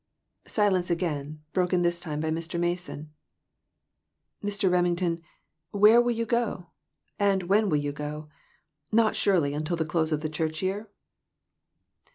Silence 0.47 0.89
again; 0.89 1.41
broken 1.53 1.83
this 1.83 1.99
time 1.99 2.19
by 2.21 2.31
Mr. 2.31 2.59
Mason. 2.59 3.11
"Mr. 4.43 4.67
Remington, 4.67 5.21
where 5.69 6.01
will 6.01 6.09
you 6.11 6.25
go? 6.25 6.69
And 7.19 7.43
when 7.43 7.69
will 7.69 7.77
you 7.77 7.91
go? 7.91 8.27
Not, 8.91 9.15
surely, 9.15 9.53
until 9.53 9.77
the 9.77 9.85
close 9.85 10.11
of 10.11 10.21
the 10.21 10.27
church 10.27 10.63
year 10.63 10.89